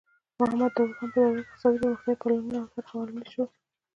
[0.35, 3.49] د محمد داؤد خان په دوره کې اقتصادي پرمختیايي پلانونه طرح او عملي شول.